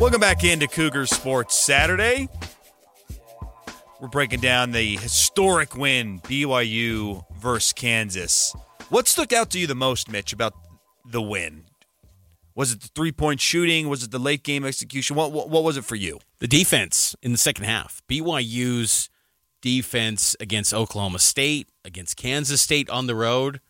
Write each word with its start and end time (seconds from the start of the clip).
Welcome 0.00 0.20
back 0.20 0.44
into 0.44 0.68
Cougars 0.68 1.10
Sports 1.10 1.54
Saturday. 1.54 2.28
We're 4.00 4.08
breaking 4.08 4.40
down 4.40 4.72
the 4.72 4.96
historic 4.96 5.74
win 5.74 6.20
BYU 6.20 7.24
versus 7.36 7.72
Kansas. 7.72 8.54
What 8.90 9.08
stuck 9.08 9.32
out 9.32 9.48
to 9.50 9.58
you 9.58 9.66
the 9.66 9.74
most, 9.74 10.10
Mitch, 10.10 10.32
about 10.32 10.52
the 11.06 11.22
win? 11.22 11.64
Was 12.54 12.72
it 12.72 12.80
the 12.80 12.88
three 12.94 13.12
point 13.12 13.40
shooting? 13.40 13.88
Was 13.88 14.02
it 14.02 14.10
the 14.10 14.18
late 14.18 14.42
game 14.42 14.64
execution? 14.64 15.16
What, 15.16 15.32
what, 15.32 15.50
what 15.50 15.64
was 15.64 15.76
it 15.76 15.84
for 15.84 15.96
you? 15.96 16.20
The 16.38 16.48
defense 16.48 17.16
in 17.22 17.32
the 17.32 17.38
second 17.38 17.64
half. 17.64 18.02
BYU's 18.08 19.08
defense 19.60 20.36
against 20.40 20.74
Oklahoma 20.74 21.18
State, 21.18 21.68
against 21.84 22.16
Kansas 22.16 22.60
State 22.60 22.88
on 22.90 23.06
the 23.06 23.14
road 23.14 23.60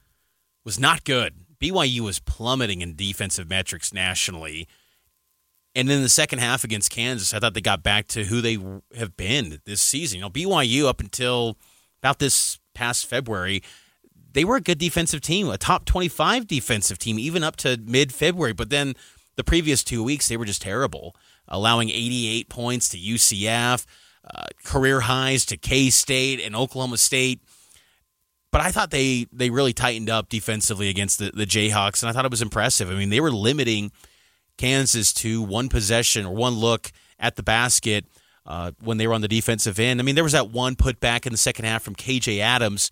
was 0.64 0.78
not 0.78 1.04
good. 1.04 1.34
BYU 1.60 2.00
was 2.00 2.18
plummeting 2.18 2.80
in 2.80 2.96
defensive 2.96 3.48
metrics 3.48 3.94
nationally. 3.94 4.66
And 5.74 5.90
in 5.90 6.02
the 6.02 6.08
second 6.08 6.40
half 6.40 6.62
against 6.62 6.90
Kansas, 6.90 7.32
I 7.32 7.38
thought 7.38 7.54
they 7.54 7.60
got 7.60 7.82
back 7.82 8.06
to 8.08 8.24
who 8.24 8.40
they 8.40 8.58
have 8.96 9.16
been 9.16 9.60
this 9.64 9.80
season. 9.80 10.18
You 10.18 10.22
know, 10.22 10.30
BYU 10.30 10.86
up 10.86 11.00
until 11.00 11.56
about 12.00 12.18
this 12.18 12.58
past 12.74 13.06
February, 13.06 13.62
they 14.34 14.44
were 14.44 14.56
a 14.56 14.60
good 14.60 14.78
defensive 14.78 15.20
team, 15.20 15.48
a 15.48 15.58
top 15.58 15.84
25 15.84 16.46
defensive 16.46 16.98
team, 16.98 17.18
even 17.18 17.42
up 17.42 17.56
to 17.56 17.80
mid 17.84 18.12
February. 18.12 18.52
But 18.52 18.70
then 18.70 18.94
the 19.36 19.44
previous 19.44 19.82
two 19.82 20.02
weeks, 20.04 20.28
they 20.28 20.36
were 20.36 20.44
just 20.44 20.62
terrible, 20.62 21.16
allowing 21.48 21.88
88 21.88 22.48
points 22.48 22.88
to 22.90 22.98
UCF, 22.98 23.86
uh, 24.32 24.46
career 24.64 25.00
highs 25.00 25.44
to 25.46 25.56
K 25.56 25.90
State 25.90 26.40
and 26.40 26.54
Oklahoma 26.54 26.98
State. 26.98 27.40
But 28.52 28.60
I 28.60 28.70
thought 28.70 28.90
they, 28.90 29.26
they 29.32 29.50
really 29.50 29.72
tightened 29.72 30.10
up 30.10 30.28
defensively 30.28 30.88
against 30.88 31.18
the, 31.18 31.32
the 31.34 31.46
Jayhawks, 31.46 32.02
and 32.02 32.10
I 32.10 32.12
thought 32.12 32.24
it 32.24 32.30
was 32.30 32.42
impressive. 32.42 32.90
I 32.90 32.94
mean, 32.94 33.08
they 33.08 33.20
were 33.20 33.32
limiting– 33.32 33.90
Kansas 34.56 35.12
to 35.14 35.42
one 35.42 35.68
possession 35.68 36.26
or 36.26 36.34
one 36.34 36.54
look 36.54 36.92
at 37.18 37.36
the 37.36 37.42
basket 37.42 38.06
uh, 38.46 38.72
when 38.82 38.98
they 38.98 39.06
were 39.06 39.14
on 39.14 39.20
the 39.20 39.28
defensive 39.28 39.78
end. 39.78 40.00
I 40.00 40.02
mean, 40.02 40.14
there 40.14 40.24
was 40.24 40.32
that 40.32 40.50
one 40.50 40.76
put 40.76 41.00
back 41.00 41.26
in 41.26 41.32
the 41.32 41.38
second 41.38 41.64
half 41.64 41.82
from 41.82 41.94
KJ 41.94 42.40
Adams, 42.40 42.90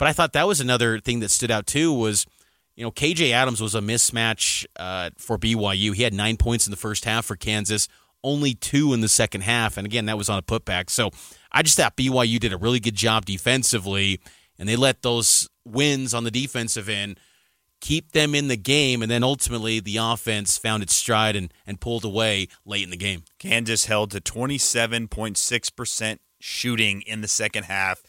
but 0.00 0.08
I 0.08 0.14
thought 0.14 0.32
that 0.32 0.48
was 0.48 0.60
another 0.60 0.98
thing 0.98 1.20
that 1.20 1.30
stood 1.30 1.50
out 1.50 1.66
too 1.66 1.92
was, 1.92 2.26
you 2.74 2.82
know, 2.82 2.90
KJ 2.90 3.32
Adams 3.32 3.60
was 3.60 3.74
a 3.74 3.80
mismatch 3.80 4.64
uh, 4.76 5.10
for 5.18 5.36
BYU. 5.36 5.94
He 5.94 6.04
had 6.04 6.14
nine 6.14 6.38
points 6.38 6.66
in 6.66 6.70
the 6.70 6.78
first 6.78 7.04
half 7.04 7.26
for 7.26 7.36
Kansas, 7.36 7.86
only 8.24 8.54
two 8.54 8.94
in 8.94 9.02
the 9.02 9.10
second 9.10 9.42
half, 9.42 9.76
and 9.76 9.86
again 9.86 10.06
that 10.06 10.16
was 10.16 10.30
on 10.30 10.38
a 10.38 10.42
putback. 10.42 10.88
So 10.88 11.10
I 11.52 11.60
just 11.60 11.76
thought 11.76 11.98
BYU 11.98 12.40
did 12.40 12.50
a 12.50 12.56
really 12.56 12.80
good 12.80 12.94
job 12.94 13.26
defensively, 13.26 14.20
and 14.58 14.66
they 14.66 14.74
let 14.74 15.02
those 15.02 15.50
wins 15.66 16.14
on 16.14 16.24
the 16.24 16.30
defensive 16.30 16.88
end 16.88 17.20
keep 17.82 18.12
them 18.12 18.34
in 18.34 18.48
the 18.48 18.56
game, 18.56 19.02
and 19.02 19.10
then 19.10 19.22
ultimately 19.22 19.80
the 19.80 19.98
offense 19.98 20.56
found 20.56 20.82
its 20.82 20.94
stride 20.94 21.36
and, 21.36 21.52
and 21.66 21.78
pulled 21.78 22.06
away 22.06 22.48
late 22.64 22.84
in 22.84 22.90
the 22.90 22.96
game. 22.96 23.24
Kansas 23.38 23.84
held 23.84 24.12
to 24.12 24.20
27.6% 24.22 26.18
shooting 26.38 27.02
in 27.02 27.20
the 27.20 27.28
second 27.28 27.64
half. 27.64 28.02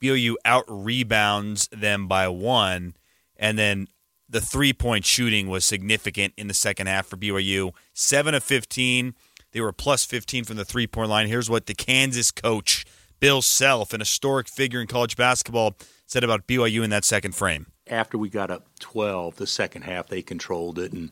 BYU 0.00 0.34
out 0.44 0.64
rebounds 0.68 1.68
them 1.68 2.06
by 2.08 2.28
one, 2.28 2.94
and 3.36 3.58
then 3.58 3.88
the 4.28 4.40
three 4.40 4.72
point 4.72 5.04
shooting 5.04 5.48
was 5.48 5.64
significant 5.64 6.34
in 6.36 6.48
the 6.48 6.54
second 6.54 6.86
half 6.86 7.06
for 7.06 7.16
BYU. 7.16 7.72
7 7.94 8.34
of 8.34 8.42
15. 8.42 9.14
They 9.52 9.60
were 9.60 9.72
plus 9.72 10.04
15 10.04 10.44
from 10.44 10.56
the 10.56 10.64
three 10.64 10.86
point 10.86 11.10
line. 11.10 11.28
Here's 11.28 11.48
what 11.48 11.66
the 11.66 11.74
Kansas 11.74 12.30
coach, 12.30 12.84
Bill 13.20 13.40
Self, 13.40 13.92
an 13.92 14.00
historic 14.00 14.48
figure 14.48 14.80
in 14.80 14.86
college 14.86 15.16
basketball, 15.16 15.76
said 16.06 16.24
about 16.24 16.46
BYU 16.46 16.82
in 16.84 16.90
that 16.90 17.04
second 17.04 17.34
frame 17.34 17.66
after 17.88 18.18
we 18.18 18.28
got 18.28 18.50
up 18.50 18.66
12, 18.80 19.36
the 19.36 19.46
second 19.46 19.82
half, 19.82 20.08
they 20.08 20.22
controlled 20.22 20.78
it, 20.78 20.92
and 20.92 21.10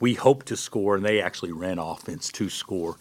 we 0.00 0.14
hoped 0.14 0.46
to 0.46 0.56
score, 0.56 0.96
and 0.96 1.04
they 1.04 1.20
actually 1.20 1.52
ran 1.52 1.78
offense 1.78 2.30
to 2.32 2.48
score. 2.48 2.96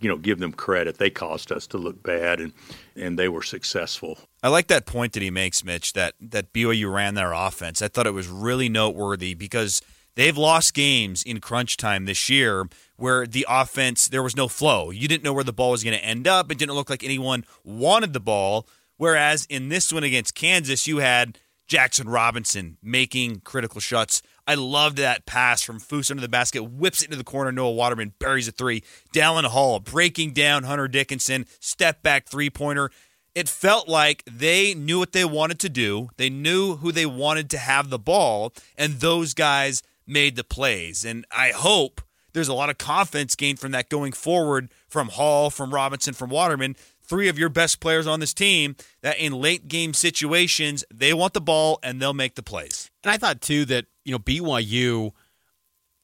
You 0.00 0.08
know, 0.08 0.16
give 0.16 0.38
them 0.38 0.52
credit. 0.52 0.98
They 0.98 1.10
caused 1.10 1.50
us 1.50 1.66
to 1.68 1.78
look 1.78 2.02
bad, 2.02 2.40
and 2.40 2.52
and 2.96 3.18
they 3.18 3.28
were 3.28 3.42
successful. 3.42 4.18
I 4.42 4.48
like 4.48 4.68
that 4.68 4.86
point 4.86 5.12
that 5.14 5.22
he 5.22 5.30
makes, 5.30 5.64
Mitch. 5.64 5.92
That 5.92 6.14
that 6.20 6.52
BYU 6.52 6.92
ran 6.92 7.14
their 7.14 7.32
offense. 7.32 7.82
I 7.82 7.88
thought 7.88 8.06
it 8.06 8.12
was 8.12 8.28
really 8.28 8.68
noteworthy 8.68 9.34
because 9.34 9.82
they've 10.14 10.36
lost 10.36 10.74
games 10.74 11.22
in 11.22 11.40
crunch 11.40 11.76
time 11.76 12.04
this 12.04 12.28
year 12.28 12.68
where 12.96 13.26
the 13.26 13.46
offense 13.48 14.08
there 14.08 14.22
was 14.22 14.36
no 14.36 14.48
flow. 14.48 14.90
You 14.90 15.08
didn't 15.08 15.24
know 15.24 15.32
where 15.32 15.44
the 15.44 15.52
ball 15.52 15.70
was 15.70 15.84
going 15.84 15.96
to 15.96 16.04
end 16.04 16.26
up. 16.26 16.50
It 16.50 16.58
didn't 16.58 16.74
look 16.74 16.90
like 16.90 17.04
anyone 17.04 17.44
wanted 17.64 18.12
the 18.12 18.20
ball. 18.20 18.66
Whereas 18.96 19.46
in 19.48 19.68
this 19.68 19.92
one 19.92 20.02
against 20.02 20.34
Kansas, 20.34 20.88
you 20.88 20.98
had 20.98 21.38
Jackson 21.68 22.08
Robinson 22.08 22.78
making 22.82 23.40
critical 23.40 23.80
shots. 23.80 24.22
I 24.48 24.54
loved 24.54 24.96
that 24.96 25.26
pass 25.26 25.60
from 25.60 25.78
Foose 25.78 26.10
under 26.10 26.22
the 26.22 26.28
basket, 26.28 26.64
whips 26.64 27.02
it 27.02 27.06
into 27.06 27.18
the 27.18 27.22
corner. 27.22 27.52
Noah 27.52 27.72
Waterman 27.72 28.14
buries 28.18 28.48
a 28.48 28.52
three. 28.52 28.82
Dallin 29.12 29.44
Hall 29.44 29.78
breaking 29.78 30.32
down 30.32 30.64
Hunter 30.64 30.88
Dickinson, 30.88 31.44
step 31.60 32.02
back 32.02 32.26
three 32.26 32.48
pointer. 32.48 32.90
It 33.34 33.46
felt 33.46 33.88
like 33.88 34.24
they 34.24 34.72
knew 34.72 34.98
what 34.98 35.12
they 35.12 35.26
wanted 35.26 35.58
to 35.60 35.68
do. 35.68 36.08
They 36.16 36.30
knew 36.30 36.76
who 36.76 36.92
they 36.92 37.04
wanted 37.04 37.50
to 37.50 37.58
have 37.58 37.90
the 37.90 37.98
ball, 37.98 38.54
and 38.76 38.94
those 38.94 39.34
guys 39.34 39.82
made 40.06 40.34
the 40.34 40.44
plays. 40.44 41.04
And 41.04 41.26
I 41.30 41.50
hope 41.50 42.00
there's 42.32 42.48
a 42.48 42.54
lot 42.54 42.70
of 42.70 42.78
confidence 42.78 43.36
gained 43.36 43.60
from 43.60 43.72
that 43.72 43.90
going 43.90 44.12
forward 44.12 44.70
from 44.88 45.10
Hall, 45.10 45.50
from 45.50 45.74
Robinson, 45.74 46.14
from 46.14 46.30
Waterman 46.30 46.74
three 47.02 47.28
of 47.28 47.38
your 47.38 47.48
best 47.48 47.80
players 47.80 48.06
on 48.06 48.20
this 48.20 48.34
team 48.34 48.76
that 49.02 49.18
in 49.18 49.32
late 49.32 49.68
game 49.68 49.94
situations 49.94 50.84
they 50.92 51.12
want 51.12 51.32
the 51.34 51.40
ball 51.40 51.78
and 51.82 52.00
they'll 52.00 52.14
make 52.14 52.34
the 52.34 52.42
plays. 52.42 52.87
And 53.04 53.12
I 53.12 53.16
thought 53.16 53.40
too 53.40 53.64
that 53.66 53.86
you 54.04 54.12
know 54.12 54.18
BYU 54.18 55.12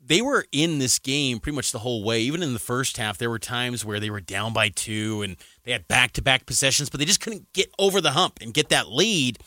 they 0.07 0.21
were 0.21 0.45
in 0.53 0.79
this 0.79 0.99
game 0.99 1.39
pretty 1.41 1.57
much 1.57 1.73
the 1.73 1.79
whole 1.79 2.05
way. 2.05 2.21
Even 2.21 2.43
in 2.43 2.53
the 2.53 2.59
first 2.59 2.99
half, 2.99 3.17
there 3.17 3.31
were 3.31 3.39
times 3.39 3.85
where 3.85 3.99
they 3.99 4.11
were 4.11 4.21
down 4.21 4.53
by 4.53 4.69
two 4.69 5.23
and 5.23 5.37
they 5.65 5.73
had 5.73 5.89
back 5.89 6.13
to 6.13 6.23
back 6.23 6.45
possessions, 6.47 6.91
but 6.91 7.01
they 7.01 7.07
just 7.07 7.21
couldn't 7.21 7.51
get 7.55 7.73
over 7.79 8.01
the 8.01 8.11
hump 8.11 8.39
and 8.43 8.53
get 8.53 8.69
that 8.69 8.89
lead. 8.89 9.39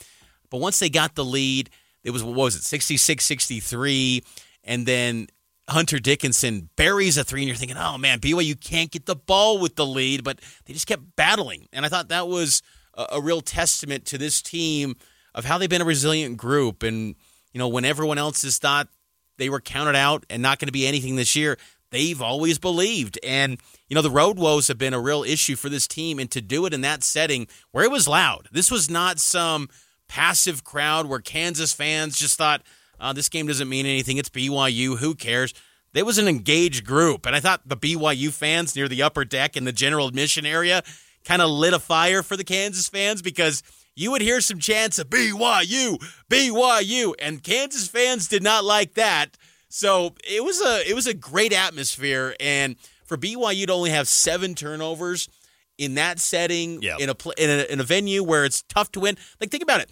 But 0.50 0.60
once 0.60 0.78
they 0.78 0.88
got 0.88 1.14
the 1.14 1.24
lead, 1.24 1.70
it 2.02 2.10
was 2.10 2.24
what 2.24 2.34
was 2.34 2.56
it, 2.56 2.64
66 2.64 3.24
63. 3.24 4.24
And 4.64 4.84
then 4.84 5.28
Hunter 5.68 5.98
Dickinson 5.98 6.70
buries 6.76 7.16
a 7.18 7.24
three, 7.24 7.42
and 7.42 7.48
you're 7.48 7.56
thinking, 7.56 7.76
oh 7.76 7.98
man, 7.98 8.18
BYU 8.18 8.60
can't 8.60 8.90
get 8.90 9.06
the 9.06 9.16
ball 9.16 9.58
with 9.58 9.76
the 9.76 9.86
lead, 9.86 10.24
but 10.24 10.40
they 10.64 10.72
just 10.72 10.86
kept 10.86 11.14
battling. 11.14 11.68
And 11.72 11.86
I 11.86 11.88
thought 11.88 12.08
that 12.08 12.26
was 12.26 12.62
a, 12.94 13.06
a 13.12 13.20
real 13.20 13.42
testament 13.42 14.06
to 14.06 14.18
this 14.18 14.42
team 14.42 14.96
of 15.34 15.44
how 15.44 15.58
they've 15.58 15.70
been 15.70 15.82
a 15.82 15.86
resilient 15.86 16.36
group. 16.36 16.82
And, 16.82 17.14
you 17.52 17.58
know, 17.58 17.68
when 17.68 17.84
everyone 17.84 18.18
else 18.18 18.42
has 18.42 18.58
thought 18.58 18.88
they 19.36 19.48
were 19.48 19.60
counted 19.60 19.96
out 19.96 20.24
and 20.28 20.42
not 20.42 20.58
going 20.58 20.66
to 20.66 20.72
be 20.72 20.86
anything 20.86 21.16
this 21.16 21.36
year, 21.36 21.56
they've 21.90 22.20
always 22.20 22.58
believed. 22.58 23.18
And, 23.22 23.58
you 23.88 23.94
know, 23.94 24.02
the 24.02 24.10
road 24.10 24.38
woes 24.38 24.68
have 24.68 24.78
been 24.78 24.94
a 24.94 25.00
real 25.00 25.22
issue 25.22 25.56
for 25.56 25.68
this 25.68 25.86
team. 25.86 26.18
And 26.18 26.30
to 26.30 26.40
do 26.40 26.66
it 26.66 26.74
in 26.74 26.80
that 26.82 27.02
setting 27.02 27.46
where 27.70 27.84
it 27.84 27.90
was 27.90 28.08
loud, 28.08 28.48
this 28.52 28.70
was 28.70 28.90
not 28.90 29.18
some 29.18 29.68
passive 30.08 30.64
crowd 30.64 31.06
where 31.06 31.20
Kansas 31.20 31.72
fans 31.72 32.18
just 32.18 32.36
thought, 32.36 32.62
uh, 33.00 33.12
this 33.12 33.28
game 33.28 33.46
doesn't 33.46 33.68
mean 33.68 33.86
anything. 33.86 34.16
It's 34.16 34.28
BYU. 34.28 34.98
Who 34.98 35.14
cares? 35.14 35.54
There 35.92 36.04
was 36.04 36.18
an 36.18 36.28
engaged 36.28 36.84
group, 36.84 37.24
and 37.26 37.34
I 37.34 37.40
thought 37.40 37.66
the 37.66 37.76
BYU 37.76 38.30
fans 38.30 38.76
near 38.76 38.88
the 38.88 39.02
upper 39.02 39.24
deck 39.24 39.56
in 39.56 39.64
the 39.64 39.72
general 39.72 40.08
admission 40.08 40.44
area 40.44 40.82
kind 41.24 41.40
of 41.40 41.50
lit 41.50 41.72
a 41.72 41.78
fire 41.78 42.22
for 42.22 42.36
the 42.36 42.44
Kansas 42.44 42.88
fans 42.88 43.22
because 43.22 43.62
you 43.98 44.12
would 44.12 44.22
hear 44.22 44.40
some 44.40 44.60
chants 44.60 44.98
of 45.00 45.10
BYU, 45.10 45.98
BYU, 46.30 47.14
and 47.18 47.42
Kansas 47.42 47.88
fans 47.88 48.28
did 48.28 48.44
not 48.44 48.64
like 48.64 48.94
that. 48.94 49.36
So 49.68 50.14
it 50.24 50.44
was 50.44 50.60
a 50.60 50.88
it 50.88 50.94
was 50.94 51.06
a 51.06 51.14
great 51.14 51.52
atmosphere, 51.52 52.36
and 52.38 52.76
for 53.04 53.16
BYU 53.16 53.66
to 53.66 53.72
only 53.72 53.90
have 53.90 54.06
seven 54.06 54.54
turnovers 54.54 55.28
in 55.76 55.94
that 55.94 56.20
setting 56.20 56.80
yep. 56.80 57.00
in 57.00 57.10
a 57.10 57.16
in 57.36 57.50
a 57.50 57.72
in 57.72 57.80
a 57.80 57.84
venue 57.84 58.22
where 58.22 58.44
it's 58.44 58.62
tough 58.62 58.92
to 58.92 59.00
win. 59.00 59.16
Like 59.40 59.50
think 59.50 59.64
about 59.64 59.80
it. 59.80 59.90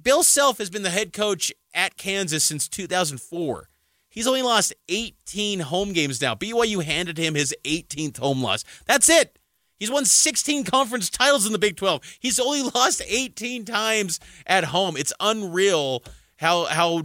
Bill 0.00 0.22
Self 0.22 0.58
has 0.58 0.70
been 0.70 0.84
the 0.84 0.90
head 0.90 1.12
coach 1.12 1.52
at 1.74 1.96
Kansas 1.96 2.44
since 2.44 2.68
2004. 2.68 3.68
He's 4.08 4.26
only 4.28 4.42
lost 4.42 4.72
18 4.88 5.60
home 5.60 5.92
games 5.92 6.22
now. 6.22 6.34
BYU 6.34 6.82
handed 6.82 7.18
him 7.18 7.34
his 7.34 7.54
18th 7.64 8.18
home 8.18 8.40
loss. 8.40 8.64
That's 8.86 9.08
it. 9.08 9.38
He's 9.78 9.90
won 9.90 10.04
16 10.04 10.64
conference 10.64 11.08
titles 11.10 11.46
in 11.46 11.52
the 11.52 11.58
Big 11.58 11.76
12. 11.76 12.00
He's 12.20 12.38
only 12.38 12.62
lost 12.74 13.02
18 13.06 13.64
times 13.64 14.20
at 14.46 14.64
home. 14.64 14.96
It's 14.96 15.12
unreal 15.20 16.02
how 16.36 16.66
how 16.66 17.02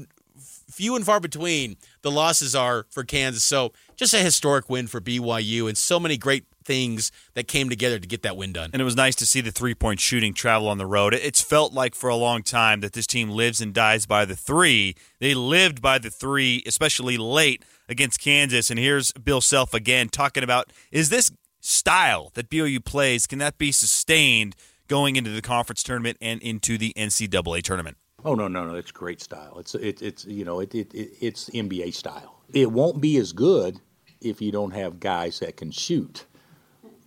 few 0.73 0.95
and 0.95 1.05
far 1.05 1.19
between 1.19 1.77
the 2.01 2.11
losses 2.11 2.55
are 2.55 2.85
for 2.89 3.03
Kansas. 3.03 3.43
So, 3.43 3.71
just 3.95 4.13
a 4.13 4.19
historic 4.19 4.69
win 4.69 4.87
for 4.87 4.99
BYU 4.99 5.67
and 5.67 5.77
so 5.77 5.99
many 5.99 6.17
great 6.17 6.45
things 6.65 7.11
that 7.33 7.47
came 7.47 7.69
together 7.69 7.99
to 7.99 8.07
get 8.07 8.21
that 8.23 8.37
win 8.37 8.53
done. 8.53 8.69
And 8.73 8.81
it 8.81 8.85
was 8.85 8.95
nice 8.95 9.15
to 9.15 9.25
see 9.25 9.41
the 9.41 9.51
three 9.51 9.75
point 9.75 9.99
shooting 9.99 10.33
travel 10.33 10.67
on 10.67 10.77
the 10.77 10.85
road. 10.85 11.13
It's 11.13 11.41
felt 11.41 11.73
like 11.73 11.93
for 11.95 12.09
a 12.09 12.15
long 12.15 12.41
time 12.41 12.81
that 12.81 12.93
this 12.93 13.07
team 13.07 13.29
lives 13.29 13.61
and 13.61 13.73
dies 13.73 14.05
by 14.05 14.25
the 14.25 14.35
three. 14.35 14.95
They 15.19 15.33
lived 15.33 15.81
by 15.81 15.99
the 15.99 16.09
three, 16.09 16.63
especially 16.65 17.17
late 17.17 17.63
against 17.87 18.19
Kansas. 18.19 18.69
And 18.69 18.79
here's 18.79 19.11
Bill 19.11 19.41
Self 19.41 19.73
again 19.73 20.09
talking 20.09 20.43
about 20.43 20.71
is 20.91 21.09
this 21.09 21.31
style 21.63 22.31
that 22.33 22.49
BYU 22.49 22.83
plays, 22.83 23.25
can 23.25 23.39
that 23.39 23.57
be 23.57 23.71
sustained 23.71 24.55
going 24.87 25.15
into 25.15 25.31
the 25.31 25.41
conference 25.41 25.81
tournament 25.81 26.17
and 26.21 26.41
into 26.41 26.77
the 26.77 26.93
NCAA 26.95 27.63
tournament? 27.63 27.97
Oh 28.25 28.35
no, 28.35 28.47
no, 28.47 28.65
no! 28.65 28.75
It's 28.75 28.91
great 28.91 29.21
style. 29.21 29.57
It's 29.59 29.75
it, 29.75 30.01
it's 30.01 30.25
you 30.25 30.45
know 30.45 30.59
it, 30.61 30.73
it, 30.73 30.93
it 30.93 31.11
it's 31.19 31.49
NBA 31.49 31.93
style. 31.93 32.41
It 32.53 32.71
won't 32.71 33.01
be 33.01 33.17
as 33.17 33.33
good 33.33 33.79
if 34.21 34.41
you 34.41 34.51
don't 34.51 34.71
have 34.71 34.99
guys 34.99 35.39
that 35.39 35.57
can 35.57 35.71
shoot. 35.71 36.25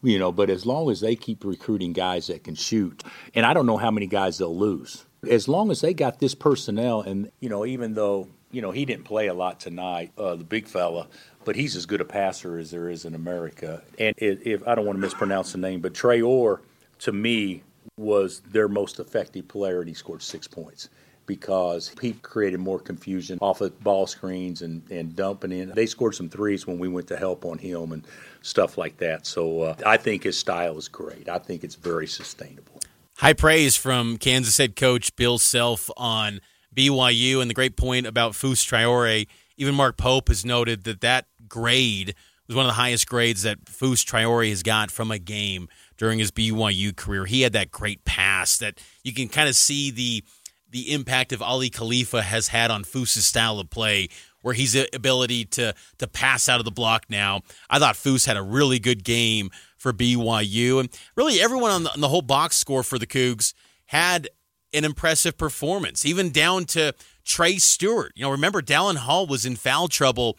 You 0.03 0.19
know, 0.19 0.31
but 0.31 0.51
as 0.51 0.67
long 0.67 0.91
as 0.91 1.01
they 1.01 1.17
keep 1.17 1.45
recruiting 1.45 1.93
guys 1.93 2.27
that 2.27 2.45
can 2.45 2.55
shoot, 2.55 3.03
and 3.35 3.47
I 3.47 3.55
don't 3.55 3.67
know 3.67 3.79
how 3.79 3.91
many 3.91 4.07
guys 4.07 4.39
they'll 4.39 4.57
lose. 4.57 5.07
As 5.29 5.49
long 5.49 5.71
as 5.71 5.81
they 5.81 5.95
got 5.95 6.19
this 6.19 6.35
personnel, 6.35 7.01
and 7.01 7.31
you 7.41 7.49
know, 7.49 7.65
even 7.65 7.95
though 7.95 8.29
you 8.51 8.63
know 8.63 8.71
he 8.71 8.85
didn't 8.85 9.05
play 9.05 9.27
a 9.27 9.35
lot 9.35 9.61
tonight, 9.61 10.13
uh, 10.19 10.37
the 10.37 10.45
big 10.45 10.67
fella, 10.67 11.09
but 11.45 11.57
he's 11.57 11.77
as 11.77 11.87
good 11.87 12.01
a 12.01 12.05
passer 12.05 12.59
as 12.59 12.71
there 12.71 12.89
is 12.89 13.05
in 13.05 13.15
America. 13.15 13.83
And 13.99 14.15
if, 14.19 14.67
I 14.67 14.75
don't 14.75 14.87
want 14.87 14.97
to 14.97 15.01
mispronounce 15.01 15.53
the 15.53 15.59
name, 15.59 15.81
but 15.81 15.95
Traore, 15.95 16.61
to 17.01 17.13
me, 17.13 17.63
was 17.97 18.41
their 18.51 18.69
most 18.69 18.99
effective 18.99 19.49
player, 19.49 19.81
and 19.81 19.89
he 19.89 19.95
scored 19.95 20.23
six 20.23 20.47
points 20.47 20.89
because 21.27 21.93
he 22.01 22.13
created 22.13 22.61
more 22.61 22.79
confusion 22.79 23.39
off 23.41 23.61
of 23.61 23.79
ball 23.83 24.07
screens 24.07 24.63
and, 24.63 24.83
and 24.91 25.17
dumping 25.17 25.53
in. 25.53 25.71
They 25.71 25.87
scored 25.87 26.15
some 26.15 26.29
threes 26.29 26.67
when 26.67 26.79
we 26.79 26.89
went 26.89 27.09
to 27.09 27.17
help 27.17 27.45
on 27.45 27.59
him 27.59 27.93
and 27.93 28.05
stuff 28.43 28.79
like 28.79 28.97
that. 28.99 29.27
So 29.27 29.63
uh, 29.63 29.77
I 29.85 29.97
think 29.97 30.23
his 30.23 30.39
style 30.39 30.79
is 30.79 30.89
great. 30.89 31.29
I 31.29 31.39
think 31.39 31.65
it's 31.65 31.75
very 31.75 32.07
sustainable. 32.07 32.81
High 33.19 33.33
praise 33.33 33.77
from 33.77 34.19
Kansas 34.19 34.59
head 34.59 34.77
coach 34.77 35.15
Bill 35.17 35.39
Self 35.39 35.91
on 35.97 36.41
BYU 36.77 37.41
and 37.41 37.51
the 37.51 37.55
great 37.55 37.77
point 37.77 38.07
about 38.07 38.35
Fus 38.35 38.65
Traore. 38.65 39.27
Even 39.57 39.75
Mark 39.75 39.97
Pope 39.97 40.29
has 40.29 40.45
noted 40.45 40.85
that 40.85 41.01
that 41.01 41.27
grade 41.49 42.15
was 42.47 42.55
one 42.55 42.67
of 42.67 42.71
the 42.71 42.75
highest 42.75 43.09
grades 43.09 43.43
that 43.43 43.69
Fus 43.69 44.05
Traore 44.05 44.49
has 44.51 44.63
got 44.63 44.91
from 44.91 45.11
a 45.11 45.19
game 45.19 45.69
during 45.97 46.19
his 46.19 46.31
BYU 46.31 46.95
career. 46.95 47.25
He 47.25 47.41
had 47.41 47.55
that 47.55 47.71
great 47.71 48.05
pass 48.05 48.59
that 48.59 48.81
you 49.03 49.13
can 49.13 49.29
kind 49.29 49.49
of 49.49 49.57
see 49.57 49.91
the– 49.91 50.23
the 50.71 50.93
impact 50.93 51.33
of 51.33 51.41
Aly 51.41 51.71
Khalifa 51.71 52.23
has 52.23 52.49
had 52.49 52.71
on 52.71 52.85
Fus's 52.85 53.25
style 53.25 53.59
of 53.59 53.71
play, 53.71 54.09
where 54.43 54.55
he's 54.55 54.77
ability 54.93 55.45
to 55.47 55.75
to 55.99 56.07
pass 56.07 56.49
out 56.49 56.59
of 56.59 56.65
the 56.65 56.71
block 56.71 57.07
now. 57.09 57.41
I 57.71 57.79
thought 57.79 57.97
Fus 57.97 58.27
had 58.27 58.37
a 58.37 58.43
really 58.43 58.79
good 58.79 59.05
game 59.05 59.51
for 59.79 59.93
BYU, 59.93 60.81
and 60.81 60.89
really 61.15 61.41
everyone 61.41 61.71
on 61.71 61.83
the, 61.85 61.93
on 61.93 62.01
the 62.01 62.09
whole 62.09 62.23
box 62.23 62.57
score 62.57 62.83
for 62.83 62.99
the 62.99 63.07
Cougs 63.07 63.55
had 63.87 64.29
an 64.73 64.85
impressive 64.85 65.37
performance, 65.37 66.05
even 66.05 66.31
down 66.31 66.65
to 66.67 66.95
Trey 67.25 67.59
Stewart. 67.59 68.13
You 68.15 68.25
know, 68.25 68.31
remember 68.31 68.63
Dallin 68.63 68.97
Hall 68.97 69.27
was 69.27 69.47
in 69.47 69.57
foul 69.57 69.89
trouble 69.89 70.39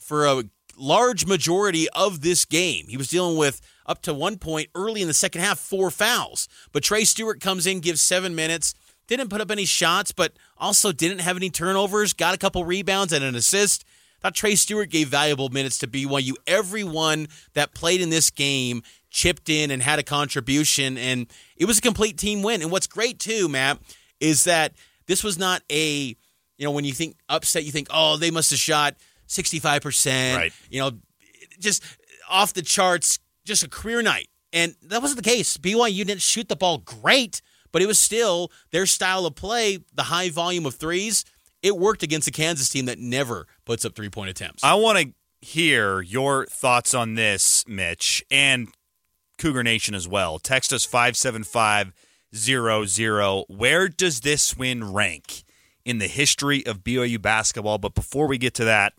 for 0.00 0.26
a 0.26 0.44
large 0.76 1.26
majority 1.26 1.88
of 1.90 2.20
this 2.20 2.44
game. 2.44 2.86
He 2.88 2.96
was 2.96 3.08
dealing 3.08 3.36
with 3.36 3.60
up 3.86 4.02
to 4.02 4.14
one 4.14 4.38
point 4.38 4.68
early 4.74 5.02
in 5.02 5.08
the 5.08 5.14
second 5.14 5.40
half, 5.40 5.58
four 5.58 5.90
fouls. 5.90 6.48
But 6.72 6.82
Trey 6.82 7.04
Stewart 7.04 7.40
comes 7.40 7.66
in, 7.66 7.80
gives 7.80 8.00
seven 8.00 8.34
minutes 8.34 8.74
didn't 9.06 9.28
put 9.30 9.40
up 9.40 9.50
any 9.50 9.64
shots, 9.64 10.12
but 10.12 10.32
also 10.58 10.92
didn't 10.92 11.20
have 11.20 11.36
any 11.36 11.50
turnovers, 11.50 12.12
got 12.12 12.34
a 12.34 12.38
couple 12.38 12.64
rebounds 12.64 13.12
and 13.12 13.24
an 13.24 13.34
assist. 13.34 13.84
Thought 14.20 14.34
Trey 14.34 14.54
Stewart 14.54 14.90
gave 14.90 15.08
valuable 15.08 15.50
minutes 15.50 15.78
to 15.78 15.86
BYU. 15.86 16.32
Everyone 16.46 17.28
that 17.54 17.74
played 17.74 18.00
in 18.00 18.10
this 18.10 18.30
game 18.30 18.82
chipped 19.10 19.48
in 19.48 19.70
and 19.70 19.82
had 19.82 19.98
a 19.98 20.02
contribution, 20.02 20.98
and 20.98 21.26
it 21.56 21.64
was 21.64 21.78
a 21.78 21.82
complete 21.82 22.18
team 22.18 22.42
win. 22.42 22.62
And 22.62 22.70
what's 22.70 22.86
great 22.86 23.18
too, 23.18 23.48
Matt, 23.48 23.78
is 24.20 24.44
that 24.44 24.72
this 25.06 25.22
was 25.24 25.38
not 25.38 25.62
a, 25.70 26.16
you 26.58 26.64
know, 26.64 26.70
when 26.70 26.84
you 26.84 26.92
think 26.92 27.16
upset, 27.28 27.64
you 27.64 27.72
think, 27.72 27.88
oh, 27.90 28.16
they 28.16 28.30
must 28.30 28.50
have 28.50 28.58
shot 28.58 28.96
65%, 29.28 30.36
right. 30.36 30.52
you 30.70 30.80
know, 30.80 30.92
just 31.58 31.82
off 32.28 32.52
the 32.52 32.62
charts, 32.62 33.18
just 33.44 33.62
a 33.62 33.68
career 33.68 34.02
night. 34.02 34.28
And 34.52 34.74
that 34.82 35.02
wasn't 35.02 35.22
the 35.22 35.28
case. 35.28 35.56
BYU 35.56 36.04
didn't 36.04 36.22
shoot 36.22 36.48
the 36.48 36.56
ball 36.56 36.78
great, 36.78 37.42
but 37.72 37.82
it 37.82 37.86
was 37.86 37.98
still 37.98 38.50
their 38.70 38.86
style 38.86 39.26
of 39.26 39.34
play, 39.34 39.78
the 39.94 40.04
high 40.04 40.30
volume 40.30 40.66
of 40.66 40.76
threes. 40.76 41.24
It 41.62 41.76
worked 41.76 42.02
against 42.02 42.28
a 42.28 42.30
Kansas 42.30 42.68
team 42.68 42.86
that 42.86 42.98
never 42.98 43.46
puts 43.64 43.84
up 43.84 43.94
three 43.94 44.08
point 44.08 44.30
attempts. 44.30 44.62
I 44.62 44.74
want 44.74 44.98
to 44.98 45.12
hear 45.46 46.00
your 46.00 46.46
thoughts 46.46 46.94
on 46.94 47.14
this, 47.14 47.64
Mitch, 47.66 48.24
and 48.30 48.68
Cougar 49.38 49.62
Nation 49.62 49.94
as 49.94 50.08
well. 50.08 50.38
Text 50.38 50.72
us 50.72 50.84
57500. 50.84 53.44
Where 53.48 53.88
does 53.88 54.20
this 54.20 54.56
win 54.56 54.92
rank 54.92 55.44
in 55.84 55.98
the 55.98 56.08
history 56.08 56.64
of 56.66 56.84
BYU 56.84 57.20
basketball? 57.20 57.78
But 57.78 57.94
before 57.94 58.26
we 58.26 58.38
get 58.38 58.54
to 58.54 58.64
that, 58.64 58.94